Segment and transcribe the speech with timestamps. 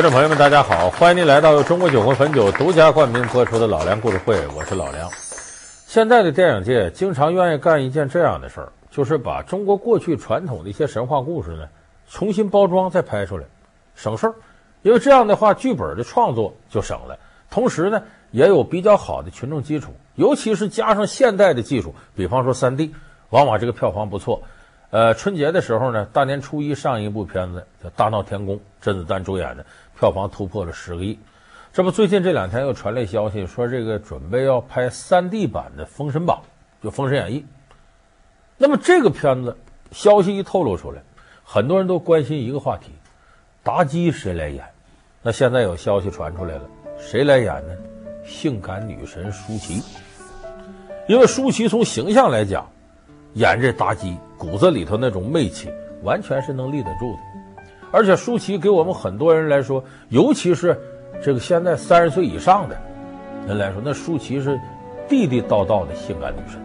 [0.00, 0.88] 观众朋友们，大家好！
[0.88, 5.06] 欢迎您来到由中国酒魂汾酒独家冠名播出的《老梁故事会》，我是老梁。
[5.86, 11.68] 现在的电影界经常愿意干一件这样的事儿，就是把中国过去传统的一些神话故事呢
[12.08, 13.44] 重新包装再拍出来，
[13.94, 14.34] 省事儿。
[14.80, 17.18] 因为这样的话，剧本的创作就省了，
[17.50, 22.90] 同时呢也有比较好的群众基础，尤其是加上现代的技术，比方说 3D，
[23.28, 24.42] 往往这个票房不错。
[24.90, 29.64] 呃，春节的时候呢，大年初一上一部片子叫《大闹天宫》，甄子丹主演的，
[29.96, 31.16] 票房突破了十个亿。
[31.72, 36.42] 这不，最近这两天又传来消息，说这个准备要拍 3D 版的《封神榜》，
[36.82, 37.40] 就《封神演义》。
[38.58, 39.56] 那么这个片子
[39.92, 41.00] 消息一透露出来，
[41.44, 42.90] 很多人都关心一个话题：
[43.64, 44.64] 妲己谁来演？
[45.22, 46.62] 那现在有消息传出来了，
[46.98, 47.74] 谁来演呢？
[48.26, 49.80] 性感女神舒淇。
[51.06, 52.68] 因为舒淇从形象来讲，
[53.34, 54.16] 演这妲己。
[54.40, 55.68] 骨子里头那种媚气，
[56.02, 57.18] 完全是能立得住的。
[57.92, 60.74] 而且舒淇给我们很多人来说，尤其是
[61.22, 62.80] 这个现在三十岁以上的
[63.46, 64.58] 人来说，那舒淇是
[65.06, 66.58] 地地道道的性感女神。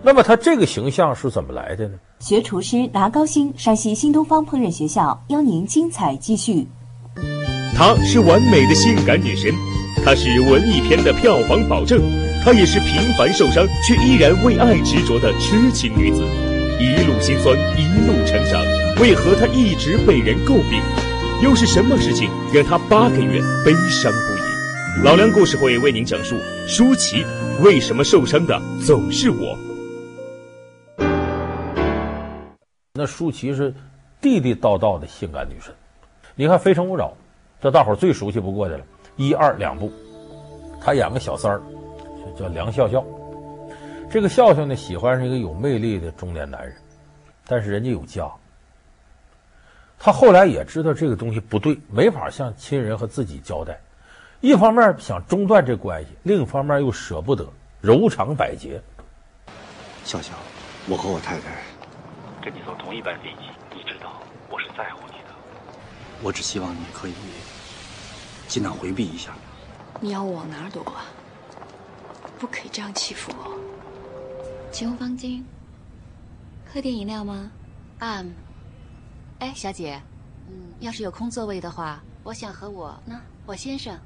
[0.00, 1.94] 那么她这个形象是怎么来的呢？
[2.20, 6.68] 学厨师拿高薪，山西新东方烹饪学校邀您精彩继续。
[7.74, 9.52] 她是完美的性感女神，
[10.04, 12.00] 她是文艺片的票房保证，
[12.44, 16.22] 她也是平凡受伤却依然为爱执着的痴情女子。
[16.78, 18.62] 一路辛酸，一路成长，
[19.00, 20.80] 为何她一直被人诟病？
[21.42, 25.04] 又是什么事情让她八个月悲伤不已？
[25.04, 27.24] 老梁故事会为您讲述舒淇
[27.62, 29.56] 为什么受伤的总是我。
[32.94, 33.74] 那舒淇是
[34.20, 35.74] 地地道道的性感女神。
[36.34, 37.08] 你看《非诚勿扰》，
[37.62, 38.84] 这大伙儿最熟悉不过的了，
[39.16, 39.90] 一二两部，
[40.80, 41.60] 她演个小三儿，
[42.38, 43.02] 叫梁笑笑。
[44.08, 46.74] 这个笑笑呢，喜欢上一个有魅力的中年男人，
[47.46, 48.30] 但是人家有家。
[49.98, 53.78] 他后来也知道这个东西不对，没法向亲人和自己交代。
[54.40, 57.46] 一方面想中断这关系，另一方面又舍不得，
[57.80, 58.80] 柔肠百结。
[60.04, 60.32] 笑笑，
[60.88, 61.62] 我和我太太
[62.42, 64.12] 跟你坐同一班飞机，你知道
[64.48, 65.34] 我是在乎你的。
[66.22, 67.14] 我只希望你可以
[68.46, 69.32] 尽量回避一下。
[70.00, 71.04] 你要我往哪儿躲啊？
[72.38, 73.65] 不可以这样欺负我。
[74.76, 75.42] 前后方巾，
[76.70, 77.50] 喝点饮料吗？
[77.98, 78.28] 啊、um,，
[79.38, 79.98] 哎，小姐，
[80.50, 83.98] 嗯，要是有空座位的话，我想和我呢，我先生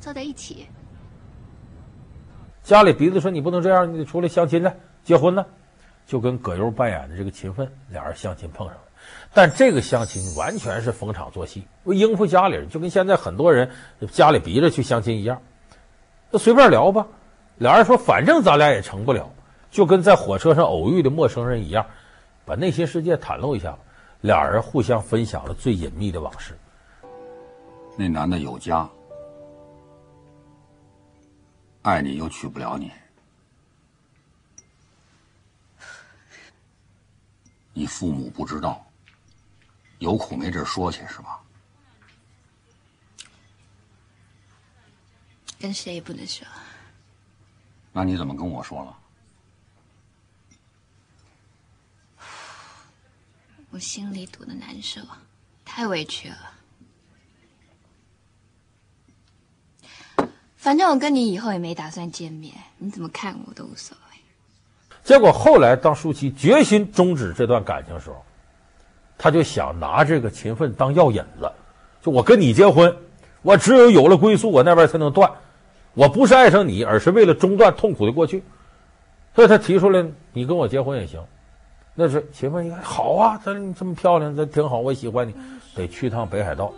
[0.00, 0.66] 坐在一起。
[2.62, 4.72] 家里鼻子说你不能这样，你得出来相亲呢，
[5.04, 5.44] 结婚呢，
[6.06, 8.82] 就跟葛优扮演的这个秦奋俩人相亲碰上了。
[9.34, 13.70] 但这个相亲完全是逢场作戏，为应付家里人，就跟现在很多人
[14.10, 15.42] 家里逼着去相亲一样，
[16.30, 17.06] 那随便聊吧。
[17.58, 19.30] 俩人说，反正咱俩也成不了。
[19.72, 21.84] 就跟在火车上偶遇的陌生人一样，
[22.44, 23.76] 把内心世界袒露一下，
[24.20, 26.56] 俩人互相分享了最隐秘的往事。
[27.96, 28.86] 那男的有家，
[31.80, 32.92] 爱你又娶不了你，
[37.72, 38.84] 你父母不知道，
[40.00, 41.40] 有苦没地说去是吧？
[45.58, 46.46] 跟谁也不能说。
[47.90, 48.98] 那你怎么跟我说了？
[53.72, 55.00] 我心里堵得难受，
[55.64, 56.36] 太委屈了。
[60.56, 64.18] 反正我跟你以后也没打算见面，你怎么看我都无所谓。
[65.02, 68.22] 结果后来，当舒淇决心终止这段感情的时候，
[69.16, 71.50] 他就想拿这个勤奋当药引子，
[72.02, 72.94] 就我跟你结婚，
[73.40, 75.32] 我只有有了归宿，我那边才能断。
[75.94, 78.44] 我不是爱上你，而是为了中断痛苦的过去，
[79.34, 81.24] 所以他提出来，你跟我结婚也行。
[81.94, 85.34] 那是秦奋一看好啊，咱你这么漂亮，咱挺好，我喜欢你，
[85.74, 86.72] 得去趟北海道。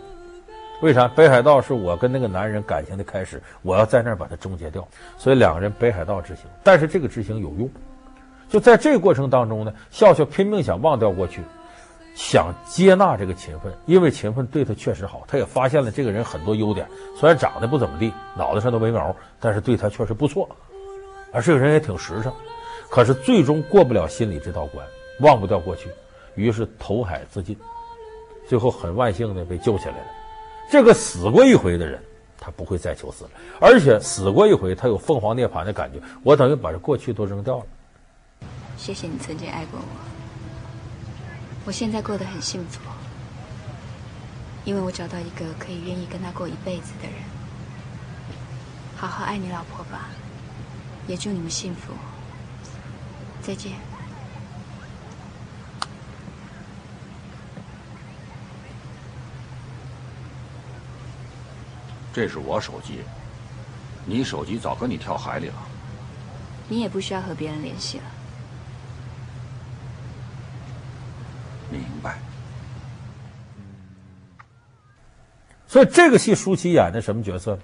[0.81, 1.07] 为啥？
[1.07, 4.85] 北海道是我跟那个男人感情的开始，我要在那儿把它终结掉。
[5.17, 7.69] 所以两个人北海道之行，但是这个之行有用。
[8.49, 11.41] 就在这个过程当中呢，笑笑拼命想忘掉过去，
[12.13, 16.85] 想接纳这个秦奋，因为秦奋对他确实好，他也发现了这个人很多优点，
[17.17, 20.47] 虽然长得不怎么地，脑袋上都没毛，但是对他确实不错，
[21.31, 22.31] 而这个人也挺实诚。
[22.89, 24.85] 可是最终过不了心里这道关。
[25.19, 25.89] 忘不掉过去，
[26.35, 27.57] 于是投海自尽，
[28.47, 30.05] 最后很万幸的被救起来了。
[30.69, 32.01] 这个死过一回的人，
[32.39, 33.29] 他不会再求死了，
[33.61, 35.99] 而且死过一回，他有凤凰涅槃的感觉。
[36.23, 37.65] 我等于把这过去都扔掉了。
[38.77, 39.85] 谢谢你曾经爱过我，
[41.65, 42.81] 我现在过得很幸福，
[44.65, 47.15] 因为我找到一个可以愿意跟他过一辈子的人。
[48.97, 50.09] 好好爱你老婆吧，
[51.07, 51.93] 也祝你们幸福。
[53.41, 53.94] 再见。
[62.15, 62.99] 这是我手机，
[64.05, 65.55] 你手机早跟你跳海里了。
[66.69, 68.03] 你也不需要和别人联系了。
[71.69, 72.17] 明白。
[75.67, 77.61] 所以这个戏舒淇演的什么角色呢？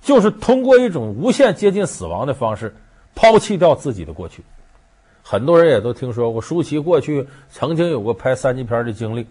[0.00, 2.74] 就是通过一种无限接近死亡的方式，
[3.14, 4.42] 抛弃掉自己的过去。
[5.22, 9.24] 很多人也都听说过舒淇过去曾经有过拍三级片的经历，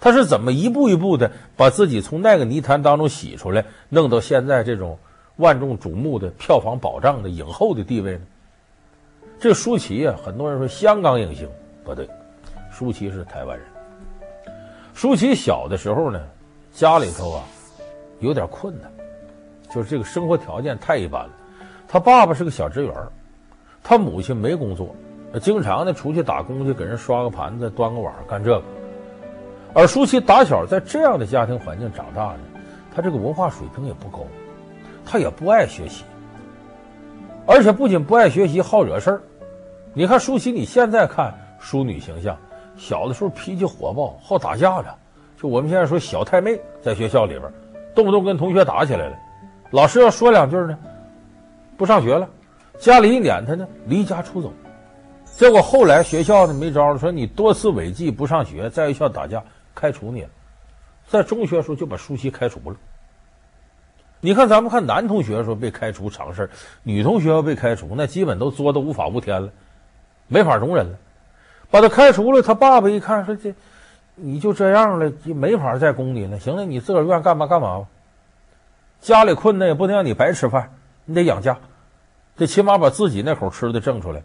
[0.00, 4.98] 他是怎么一步一步的把自己从那个泥潭当中洗出来，弄到现在这种
[5.36, 8.20] 万众瞩目的票房保障的影后的地位呢？
[9.38, 11.48] 这舒淇啊，很多人说香港影星，
[11.84, 12.08] 不对，
[12.72, 13.66] 舒淇是台湾人。
[14.94, 16.20] 舒淇小的时候呢，
[16.72, 17.44] 家里头啊
[18.20, 18.90] 有点困难。
[19.72, 21.30] 就是这个生活条件太一般了，
[21.86, 22.92] 他爸爸是个小职员，
[23.82, 24.94] 他母亲没工作，
[25.40, 28.62] 经常的出去打工去给人刷个盘子、端个碗干这个。
[29.72, 32.40] 而舒淇打小在这样的家庭环境长大呢，
[32.94, 34.20] 她这个文化水平也不高，
[35.04, 36.04] 她也不爱学习，
[37.46, 39.22] 而且不仅不爱学习，好惹事儿。
[39.92, 42.36] 你看舒淇，你现在看淑女形象，
[42.76, 44.94] 小的时候脾气火爆，好打架的，
[45.40, 47.42] 就我们现在说小太妹，在学校里边
[47.94, 49.16] 动不动跟同学打起来了。
[49.70, 50.76] 老师要说两句呢，
[51.76, 52.28] 不上学了，
[52.78, 54.52] 家里一撵她呢，离家出走。
[55.24, 59.42] 结果后来学校呢没招了，说你多次违纪不上学，在学校打架，
[59.74, 60.28] 开除你了。
[61.08, 62.76] 在中学时候就把舒淇开除了。
[64.20, 66.50] 你看咱们看男同学说被开除常事，
[66.82, 69.50] 女同学要被开除，那基本都作的无法无天了，
[70.28, 70.98] 没法容忍了。
[71.70, 73.54] 把他开除了，他爸爸一看说这，
[74.14, 76.38] 你就这样了，就没法再供你了。
[76.38, 77.86] 行了，你自个儿愿干嘛干嘛吧。
[79.00, 80.70] 家里困难也不能让你白吃饭，
[81.06, 81.56] 你得养家，
[82.36, 84.22] 最起码把自己那口吃的挣出来。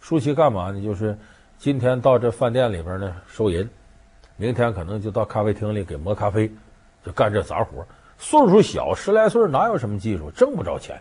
[0.00, 0.82] 舒淇干嘛呢？
[0.82, 1.18] 就是
[1.58, 3.68] 今天到这饭店里边呢收银，
[4.36, 6.50] 明天可能就到咖啡厅里给磨咖啡，
[7.04, 7.86] 就干这杂活。
[8.18, 11.00] 岁数小，十来岁哪有什么技术，挣不着钱，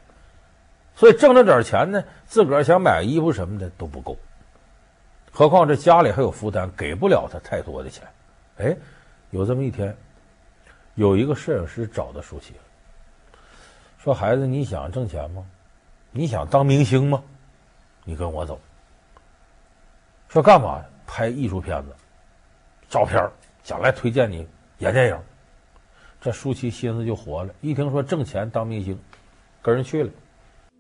[0.96, 4.18] 所以挣着点钱呢，自个儿想买衣服什么的都不够，
[5.32, 8.08] 何况这家里还有负担，给不了他太多的钱。
[8.58, 8.76] 哎，
[9.32, 9.96] 有这么一天，
[10.96, 12.54] 有一个摄影师找到舒淇。
[13.98, 15.44] 说孩子，你想挣钱吗？
[16.12, 17.24] 你想当明星吗？
[18.04, 18.60] 你跟我走。
[20.30, 20.84] 说干嘛？
[21.08, 21.96] 拍艺术片子，
[22.94, 23.28] 照片，
[23.64, 24.48] 将来推荐你
[24.78, 25.20] 演电影。
[26.22, 28.96] 这舒淇心思就活了，一听说挣钱当明星，
[29.64, 30.12] 跟人去了。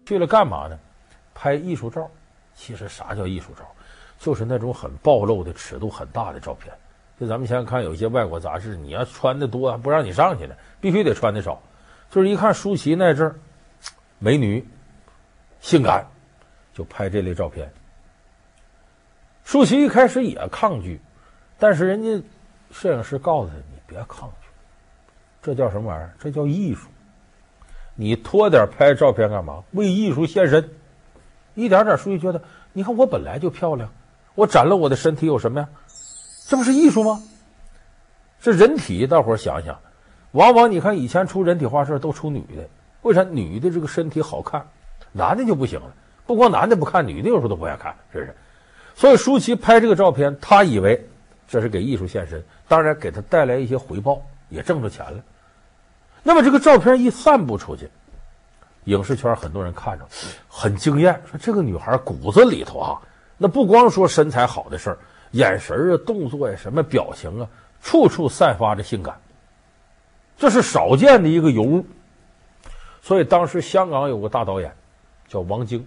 [0.06, 0.78] 去了干嘛呢？
[1.34, 2.08] 拍艺术照。
[2.54, 3.66] 其实啥叫艺术照？
[4.20, 6.72] 就是那种很暴露的、尺度很大的照片。
[7.20, 11.60] 就咱们现在看有些外国杂志，你要穿的多还，不让你上去呢，必须得穿的少。
[12.12, 13.36] 就是一看舒淇那阵儿，
[14.20, 14.64] 美女，
[15.62, 16.06] 性感，
[16.76, 17.74] 就拍这类照片。
[19.44, 21.02] 舒淇一开始也抗拒，
[21.64, 22.22] 但是人家
[22.74, 24.50] 摄影师告诉他：“你别抗拒，
[25.42, 26.12] 这叫什么玩意儿？
[26.20, 26.90] 这叫艺术。
[27.96, 29.64] 你脱点拍照片干嘛？
[29.72, 30.72] 为艺术献身。
[31.56, 32.42] 一点点，舒淇觉得，
[32.74, 33.90] 你看我本来就漂亮，
[34.36, 35.70] 我展露我的身体有什么呀？
[36.48, 37.24] 这不是艺术吗？
[38.42, 39.80] 这人体，大伙儿想想。”
[40.34, 42.68] 往往你看以前出人体画册都出女的，
[43.04, 44.68] 为啥女的这个身体好看，
[45.14, 45.94] 男的就不行了？
[46.26, 48.36] 不光男的不看，女的有时候都不爱看，是不是？
[48.96, 51.08] 所以舒淇拍这个照片，他以为
[51.48, 55.24] 这是给艺术献身，当然给他带来一些回报，也挣着钱了。
[56.24, 57.90] 那么这个照片一散布出去，
[58.86, 60.06] 影视圈很多人看着
[60.48, 63.02] 很惊艳，说这个女孩骨子里头啊，
[63.38, 64.98] 那不光说身材好的事儿，
[65.32, 67.48] 眼神啊、动作呀、什么表情啊，
[67.82, 69.20] 处处散发着性感。
[70.38, 71.86] 这是少见的一个尤物，
[73.02, 74.74] 所以当时香港有个大导演
[75.28, 75.86] 叫王晶，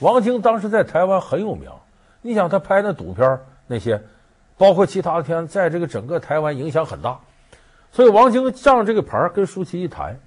[0.00, 1.70] 王晶当时在台湾很有名。
[2.20, 4.02] 你想他拍那赌片那些，
[4.58, 7.20] 包括其他的片子，在这个整个台湾影响很大。
[7.90, 10.20] 所以王晶仗着这个牌跟舒淇一谈，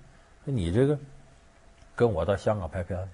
[0.46, 0.98] 你这个
[1.96, 3.08] 跟我到香港拍片子，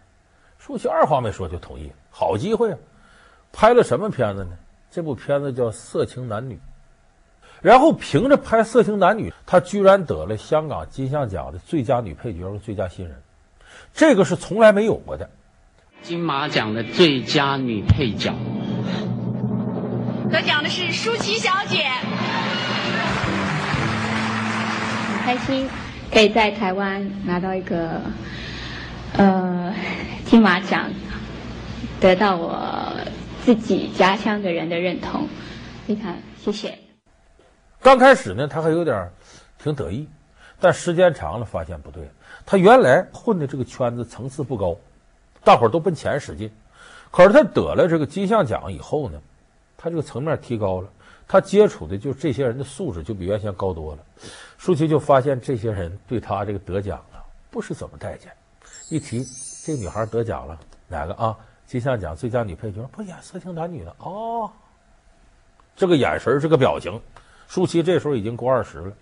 [0.57, 2.77] 舒淇二话没说就同意，好机会啊！
[3.51, 4.51] 拍了什么片子呢？
[4.89, 6.55] 这部片子叫《色情男女》。
[7.61, 13.21] 然后凭着拍《色情男女》，她居然得了香港金像奖的最佳女配角和最佳新人，
[13.93, 15.29] 这个是从来没有过的。
[16.03, 18.35] 金马奖的最佳女配角，
[20.29, 21.85] 得奖的是舒淇小姐。
[25.09, 25.69] 很开心
[26.11, 28.01] 可以在台湾拿到一个
[29.13, 29.73] 呃
[30.25, 30.89] 金马奖，
[31.99, 32.91] 得到我
[33.43, 35.27] 自己家乡的人的认同，
[35.85, 36.77] 非常谢谢。
[37.81, 39.09] 刚开始呢，他还有点
[39.57, 40.09] 挺得意，
[40.59, 42.09] 但时间长了发现不对。
[42.45, 44.75] 他原来混的这个圈子层次不高，
[45.43, 46.51] 大伙儿都奔钱使劲。
[47.11, 49.19] 可是他得了这个金像奖以后呢，
[49.77, 50.89] 他这个层面提高了，
[51.27, 54.03] 他接触的就这些人的素质就比原先高多了。
[54.57, 58.31] 舒淇就发现这些人对他这个得奖啊不是怎么待见。
[58.89, 59.23] 一提
[59.63, 61.37] 这女孩得奖了，哪个啊？
[61.67, 64.49] 金像奖最佳女配角，不演色情男女的哦。
[65.75, 66.99] 这个眼神，这个表情，
[67.47, 68.93] 舒淇这时候已经过二十了，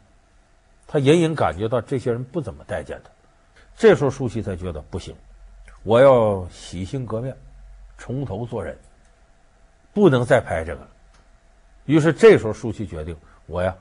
[0.87, 3.09] 她隐隐感觉到这些人不怎么待见她。
[3.77, 5.15] 这时候舒淇才觉得不行，
[5.83, 7.37] 我要洗心革面，
[7.99, 8.75] 从头做人，
[9.95, 10.87] 不能再拍这个了。
[11.85, 13.73] 于是这时候舒淇决定，我呀，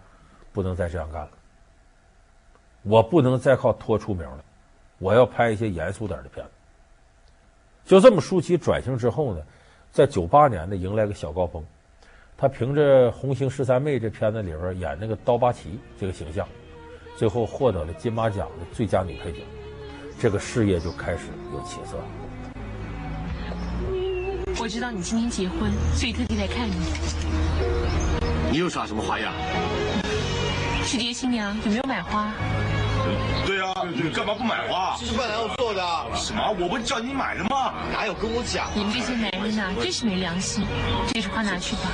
[0.53, 1.31] 不能再这样干了，
[2.83, 4.45] 我不能再靠拖出名了，
[4.99, 6.53] 我要拍一些严肃点的片子。
[7.85, 9.43] 就这么，舒淇转型之后呢，
[9.91, 11.65] 在九八年呢迎来个小高峰，
[12.37, 16.47] 她凭着《红星十三妹》这片子里边演那个刀疤鳍这个形象，
[17.17, 19.43] 最后获得了金马奖的最佳女配角，
[20.21, 22.24] 这个事业就开始有起色了。
[24.57, 26.75] 我知道你今天结婚，所以特地来看你。
[28.51, 29.33] 你又耍什么花样？
[30.87, 32.33] 去接新娘有没有买花？
[33.45, 34.97] 对啊，你干嘛不买花？
[34.99, 35.83] 这是伴郎要做的。
[36.15, 36.57] 什么？
[36.59, 37.75] 我不是叫你买的吗？
[37.93, 38.71] 哪有跟我讲？
[38.75, 40.65] 你们这些男人呐、啊，真是没良心。
[41.13, 41.91] 这束花拿去吧。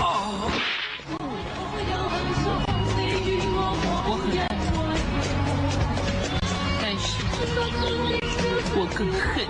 [0.00, 0.17] 啊？
[8.98, 9.46] 我更恨。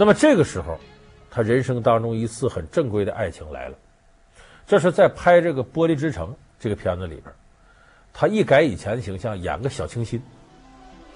[0.00, 0.78] 那么这个时候，
[1.28, 3.76] 他人生当中一次很正规的爱情来了。
[4.64, 6.28] 这是在拍这个《玻璃之城》
[6.60, 7.24] 这个片子里边，
[8.12, 10.22] 他一改以前的形象，演个小清新，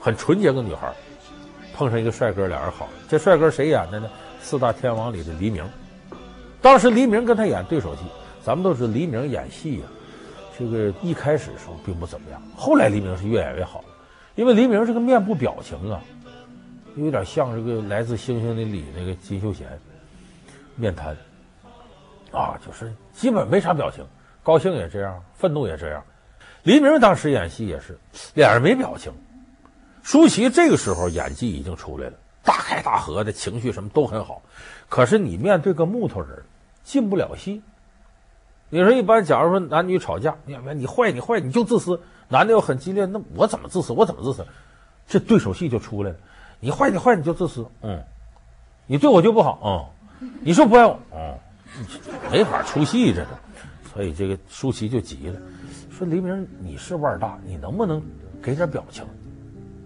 [0.04, 0.92] 很纯洁个女孩，
[1.72, 2.88] 碰上一个帅哥，俩人好。
[3.08, 4.10] 这帅哥谁演的呢？
[4.40, 5.64] 四大天王里的黎明。
[6.60, 8.02] 当时黎明跟他演对手戏，
[8.44, 9.86] 咱们都知道黎明演戏呀、
[10.58, 13.84] 这个一开始时候并不怎么样，后来黎明是越演越好，
[14.34, 16.00] 因为黎明这个面部表情啊。
[16.96, 19.66] 有点像这个来自星星的你那个金秀贤，
[20.74, 21.16] 面瘫，
[22.32, 24.04] 啊，就是基本没啥表情，
[24.42, 26.02] 高兴也这样，愤怒也这样。
[26.64, 27.96] 黎明当时演戏也是
[28.34, 29.12] 脸上没表情。
[30.02, 34.42] 舒淇这个时候演技已经出来了，大开大合的情绪什么都很好，
[34.88, 36.42] 可是你面对个木头人，
[36.82, 37.62] 进不了戏。
[38.68, 43.92] 你说一般，假如说男女吵架，你你坏你坏你就自私，男的又很激烈，那我怎么自私？
[43.92, 44.46] 我怎么自私？
[45.06, 46.16] 这对手戏就出来了。
[46.58, 48.02] 你坏你坏你就自私，嗯，
[48.86, 51.36] 你对我就不好，嗯，你说不爱我，嗯，
[52.30, 53.28] 没法出戏这个，
[53.92, 55.38] 所以这个舒淇就急了，
[55.90, 58.02] 说黎明你是腕大，你能不能
[58.42, 59.04] 给点表情？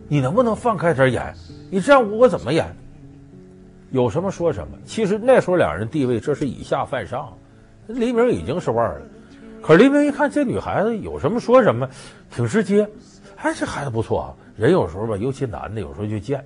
[0.08, 1.34] 你能不能放开点演？
[1.70, 2.74] 你这样我怎么演？
[3.90, 4.76] 有什么说什么。
[4.84, 7.36] 其实那时候两人地位这是以下犯上，
[7.86, 9.06] 黎明已经是腕儿了，
[9.62, 11.88] 可黎明一看这女孩子有什么说什么，
[12.30, 12.88] 挺直接，
[13.36, 14.34] 哎，这孩子不错啊。
[14.56, 16.44] 人有时候吧，尤其男的有时候就贱。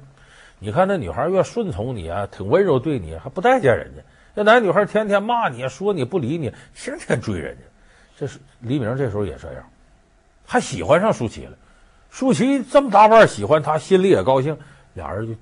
[0.59, 4.03] 你看那女孩越顺从你啊，挺温柔对你，还不待见人家。
[4.35, 7.63] 那男女孩天天骂你，说你不理你，天天追人家。
[8.17, 9.65] 这是黎明这时候也这样，
[10.45, 11.57] 还喜欢上舒淇了。
[12.11, 14.57] 舒淇这么大腕喜欢他，心里也高兴，
[14.95, 15.35] 俩人就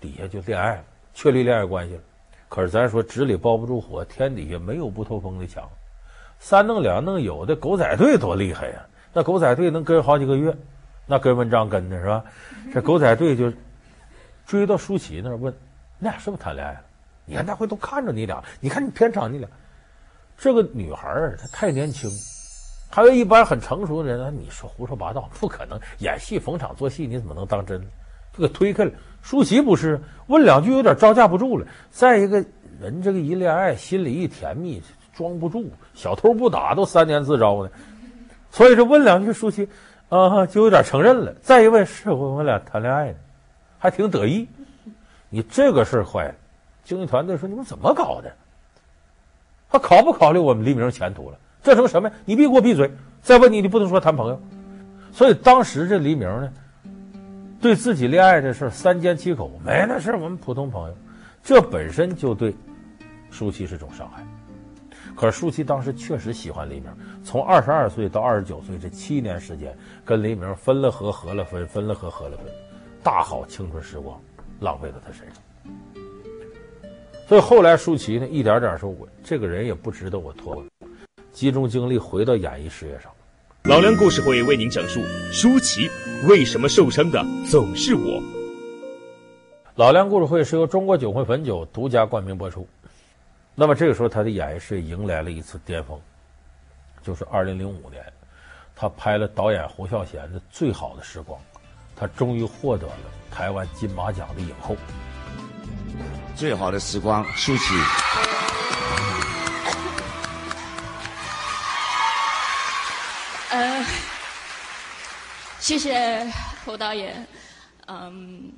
[0.00, 0.84] 底下就恋爱了，
[1.14, 2.00] 确立恋爱关系了。
[2.48, 5.68] 可是咱说纸里包不住火，天底下没有不透风的墙。
[6.38, 8.86] 三弄两弄，有的狗仔队多厉害呀！
[9.12, 10.56] 那狗仔队能跟好几个月，
[11.06, 12.24] 那跟文章跟的是吧？
[12.72, 13.52] 这狗仔队就。
[14.46, 15.52] 追到舒淇那儿问
[16.00, 16.80] ：“你俩是不是谈恋爱了？
[17.26, 19.46] 你看那回都看着你俩，你看你片场你俩。
[20.38, 21.06] 这个女孩
[21.38, 22.08] 她太年轻，
[22.90, 25.78] 还有一般很成熟的人呢，你说胡说八道，不可能。
[25.98, 27.80] 演戏逢场作戏，你怎么能当真？
[28.32, 28.90] 就给推开了。
[29.22, 31.66] 舒淇不是问两句，有点招架不住了。
[31.90, 32.44] 再一个
[32.80, 34.82] 人这个一恋爱，心里一甜蜜，
[35.14, 35.70] 装不住。
[35.94, 37.70] 小偷不打都三年自招呢，
[38.50, 39.68] 所以说问两句，舒淇
[40.08, 41.34] 啊就有点承认了。
[41.42, 43.18] 再一问，是我们俩谈恋爱呢。”
[43.80, 44.48] 还挺得意，
[45.28, 46.34] 你这个事儿坏了。
[46.82, 48.32] 经纪团队说：“你们怎么搞的？
[49.70, 51.38] 他考不考虑我们黎明前途了？
[51.62, 52.10] 这成什么？
[52.24, 52.90] 你别给我闭嘴！
[53.20, 54.40] 再问你，你不能说谈朋友。”
[55.12, 56.52] 所以当时这黎明呢，
[57.60, 60.96] 对自己恋爱的事三缄其口，没那事我们普通朋友。
[61.42, 62.54] 这本身就对
[63.30, 64.24] 舒淇是种伤害。
[65.16, 66.84] 可是舒淇当时确实喜欢黎明，
[67.24, 72.46] 从二十二岁到二十九岁这七年时间，跟黎明分了合，合了分，分了合，合了分。
[73.02, 74.20] 大好青春时光，
[74.60, 75.42] 浪费在他身上。
[77.26, 80.62] 所以后来舒淇呢，一点点说：“我这个人也不值得我拖，
[81.32, 83.10] 集中精力回到演艺事业上。”
[83.64, 85.90] 老梁故事会为您讲述舒淇
[86.26, 88.22] 为什么受伤的总是我。
[89.74, 92.66] 老梁故事会是由中国酒会汾酒独家冠名播出。
[93.54, 96.00] 那么这个时候，他的演艺事业迎来了一次巅峰，
[97.02, 98.02] 就是二零零五年，
[98.74, 101.38] 他拍了导演侯孝贤的《最好的时光》，
[101.94, 102.94] 他终于获得了
[103.30, 104.76] 台湾金马奖的影后。
[106.34, 107.74] 最好的时光，舒淇。
[115.60, 116.24] 谢谢
[116.64, 117.26] 侯导演，
[117.86, 118.52] 嗯。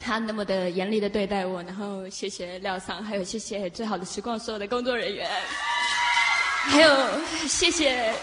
[0.00, 5.28] 他那么的严厉的对待我，然后谢谢廖桑，还有谢谢《最好的时光》所有的工作人员，
[6.70, 8.14] 还有谢谢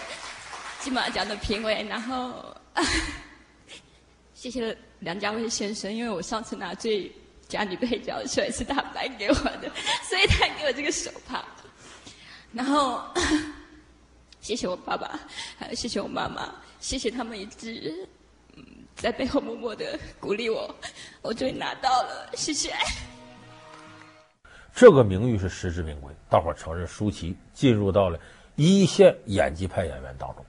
[0.80, 2.56] 金马奖的评委，然后
[4.32, 7.12] 谢谢梁家辉先生，因为我上次拿最
[7.46, 9.70] 佳女配角的时候也是他颁给我的，
[10.08, 11.44] 所以他给我这个手帕。
[12.54, 13.02] 然后
[14.46, 15.18] 谢谢我爸爸，
[15.58, 18.08] 还有谢谢我妈妈，谢谢他们一直。
[18.94, 20.72] 在背后默默的鼓励我，
[21.20, 22.72] 我终于拿到了，谢谢。
[24.72, 28.20] 这个名誉是实至名归，大伙承认舒淇进入到了
[28.54, 30.46] 一线演技派演员当中。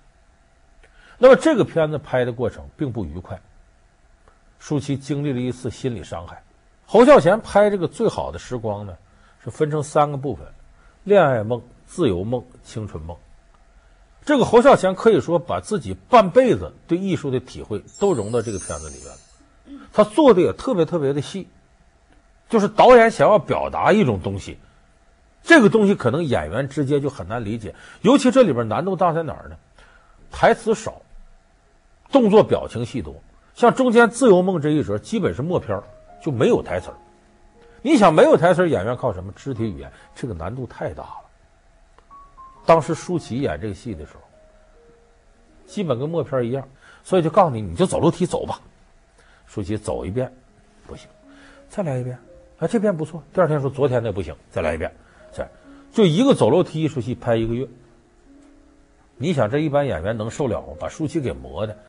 [1.17, 3.41] 那么这个片子拍的过程并不愉快，
[4.59, 6.43] 舒淇经历了一次心理伤害。
[6.85, 8.95] 侯孝贤拍这个最好的时光呢，
[9.43, 10.45] 是分成三个部分：
[11.03, 13.17] 恋爱梦、自由梦、青春梦。
[14.27, 21.47] 这个侯孝贤可以说把自己半辈子对艺术的体会都融到这个片子里面了，他做的也特别特别的细，
[22.49, 24.57] 就是导演想要表达一种东西，
[25.43, 29.55] 这个东西可能演员直接就很难理解，尤其这里边难度大在哪儿呢？
[30.29, 31.01] 台词少，
[32.11, 33.15] 动作表情戏多，
[33.55, 35.81] 像中间自由梦这一折基本是默片，
[36.21, 36.89] 就没有台词。
[37.81, 39.31] 你想没有台词，演员靠什么？
[39.37, 41.26] 肢体语言，这个难度太大了。
[42.67, 44.19] 当时舒淇演这个戏的时候，
[45.65, 46.67] 基本跟默片一样，
[47.01, 48.59] 所以就告诉你，你就走楼梯走吧。
[49.47, 50.29] 舒淇走一遍，
[50.85, 51.07] 不行，
[51.69, 52.19] 再来一遍，
[52.59, 53.23] 啊，这遍不错。
[53.33, 54.93] 第二天说昨天那不行，再来一遍，
[55.31, 55.49] 再
[55.93, 57.65] 就一个走楼梯一出戏拍一个月。
[59.15, 60.73] 你想这一般演员能受了吗？
[60.77, 61.86] 把舒淇给磨的。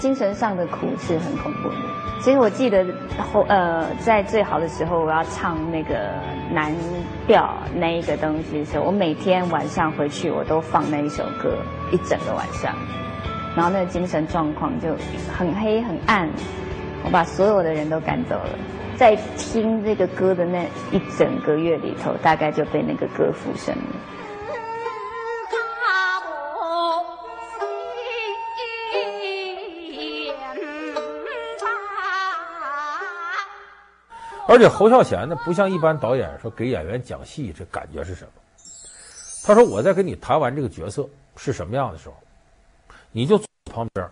[0.00, 1.76] 精神上的苦是很恐怖的。
[2.20, 2.84] 其实我记得
[3.32, 5.94] 后呃，在最好的时候，我要唱那个
[6.52, 6.74] 男
[7.26, 11.56] 调那一个东西的时候，我每天晚上回去我都放那一首歌
[11.92, 12.74] 一整个晚上，
[13.54, 14.88] 然后那个精神状况就
[15.36, 16.28] 很黑很暗，
[17.04, 18.58] 我把所有的人都赶走了，
[18.96, 23.82] 在听这个歌的那一整个月里头，大概就被那个歌附身了。
[34.50, 38.32] 而且侯孝贤呢，不像一般导演说给演员讲戏，这感觉是什么？
[39.44, 42.16] 他说：“我在跟你谈完这个角色是什么样的时候，
[43.12, 44.04] 你就坐旁边，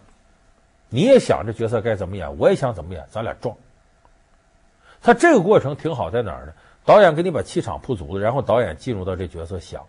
[0.91, 3.57] 你也想这角色该怎么演，我也想怎么演，咱俩撞。”
[5.03, 6.53] 他这个过程挺好在哪儿呢？
[6.85, 9.85] 导演给你把气场铺足了，然后导演进入到这角色想，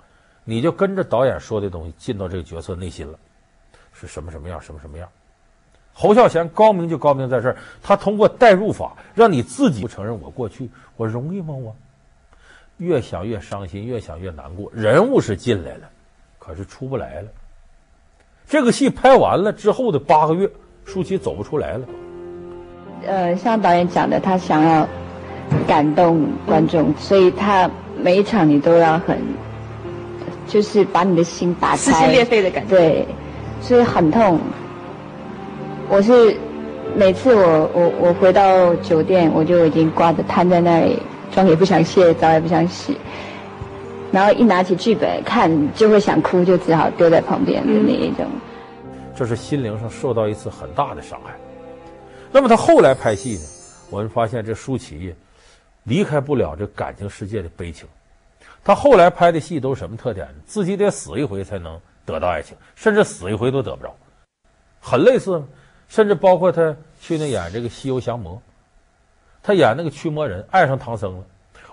[0.46, 3.20] 你就跟着导演说的东西进到这个角色内心了，
[3.94, 5.08] 是什么什么样，什么什么样。
[5.94, 11.54] 侯孝贤高明就高明在这儿，他通过代入法让你自己不承认我过去，我容易吗？
[11.54, 11.76] 我
[12.78, 14.72] 越想越伤心，越想越难过。
[14.74, 15.90] 人物是进来了，
[16.38, 17.28] 可是出不来了。
[18.48, 20.50] 这个戏拍完了之后的八个月，
[20.86, 21.86] 舒淇走不出来了。
[23.06, 24.88] 呃，像导演讲的，他想要
[25.68, 29.22] 感动观众，所以他每一场你都要很，
[30.48, 32.76] 就是把你的心打开，撕心裂肺的感觉。
[32.76, 33.06] 对，
[33.62, 34.40] 所以很痛。
[35.92, 36.38] 我是
[36.96, 42.96] 每次我我我回到酒店，我就已经挂着瘫在那里，妆也不想卸，澡也不想洗，
[44.12, 48.28] 然后一拿起剧本看就会想哭，就只好丢在旁边的那一种。
[49.16, 51.34] 这是心灵上受到一次很大的伤害。
[52.32, 53.42] 那么他后来拍戏呢？
[53.90, 55.16] 我们发现这舒淇
[55.86, 57.88] 离开不了这感情世界的悲情。
[58.64, 60.36] 他后来拍的戏都是什么特点呢？
[60.46, 63.92] 自己得死一回才能得到爱情，甚至死一回都得不着，
[64.80, 65.44] 很类似。
[65.90, 68.36] 甚至包括他去年演这个《西游降魔》，
[69.42, 71.26] 他演那个驱魔人，爱上唐僧了，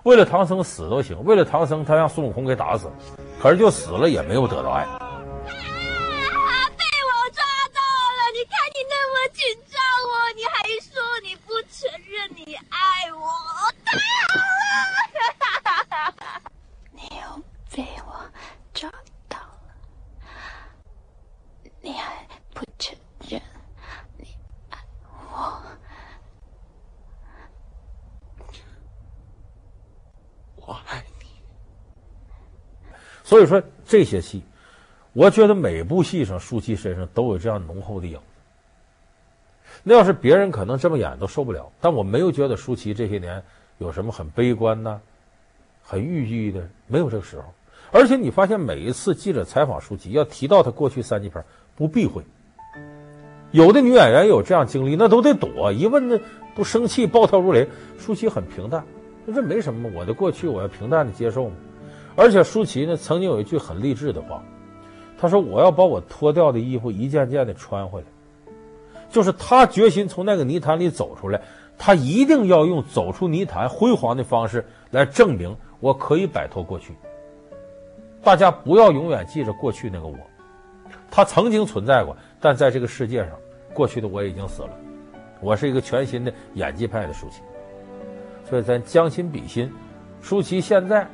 [0.05, 2.95] 为了唐僧死都行，为了唐僧他让孙悟空给打死了，
[3.39, 4.85] 可是就死了也没有得到爱。
[4.85, 5.23] 啊！
[5.47, 8.21] 被我抓到了！
[8.33, 13.29] 你看你那么紧张我，你还说你不承认你爱我，
[13.85, 13.99] 太
[14.33, 16.15] 好了！
[16.91, 17.23] 你又
[17.71, 18.11] 被我
[18.73, 18.91] 抓
[19.29, 19.69] 到了，
[21.83, 22.97] 你还不承
[23.29, 23.43] 认？
[25.39, 25.63] 我
[30.57, 31.27] 我爱你。
[33.37, 34.43] 所以说这些戏，
[35.13, 38.23] 我觉得每部戏上舒淇身上都有这样浓厚的影子。
[39.83, 43.43] 那要是别人可能这么演都受不了，但我没有觉得舒淇这些年
[43.77, 44.99] 有什么很悲观呐、
[45.83, 47.45] 很郁郁的，没有这个时候。
[47.93, 51.45] 而且你发现每一次记者采访舒淇，要提到她过去三级片，
[51.77, 52.23] 不避讳。
[53.51, 56.19] 有的女演员有这样经历，那都得躲，一问那
[56.57, 57.69] 都生气，暴跳如雷。
[57.99, 58.83] 舒淇很平淡，
[59.27, 61.57] 这没什么，我的过去我要平淡的接受嘛。
[62.17, 64.43] 而且舒淇呢，曾经有一句很励志的话，
[65.19, 68.07] 她说：“我要把我脱掉的衣服一件件的穿回来。”
[69.09, 71.41] 就是他决心从那个泥潭里走出来，
[71.79, 76.93] 他一定要用走出泥潭辉煌的方式来证明我可以摆脱过去。
[78.23, 80.17] 大家不要永远记着过去那个我，
[81.09, 83.31] 他曾经存在过，但在这个世界上，
[83.73, 84.71] 过去的我已经死了。
[85.41, 87.43] 我是一个全新的演技派的舒淇，
[88.49, 89.73] 所以咱将心比心，
[90.21, 91.07] 舒淇现在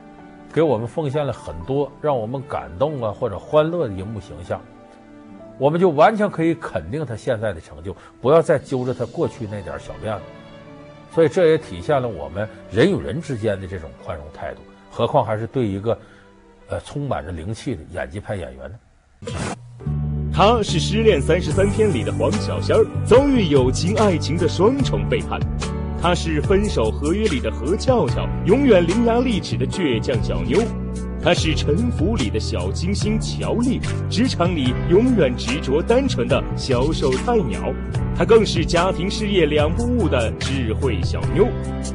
[0.53, 4.61] 给我们奉献了很多让我们感动啊或者欢乐的荧幕形象。
[5.59, 10.23] 我们就完全可以肯定他现在的成就，不要再揪着他过去那点小辫子。
[11.15, 14.61] 所以这也体现了我们人与人之间的这种宽容态度，
[14.91, 15.97] 何况还是对一个
[16.69, 19.33] 呃充满着灵气的演技派演员呢？
[20.35, 25.38] 他是《失恋三十三天》里的黄小仙儿，遭遇友情爱情的双重背叛；
[26.03, 30.61] 她是《分手合约》里的何俏俏，永远伶牙俐齿的倔强小妞。
[31.23, 33.79] 她是《沉浮》里的小清新乔丽，
[34.11, 37.73] 职场里永远执着单纯的销售菜鸟，
[38.17, 41.47] 她更是家庭事业两不误的智慧小妞。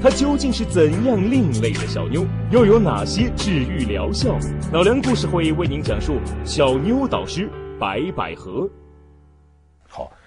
[0.02, 2.26] 她究竟是怎样另类的小妞？
[2.50, 4.40] 又有哪些治愈疗效？
[4.72, 6.14] 老梁故事会为您讲述
[6.46, 8.70] 小妞导师白百合。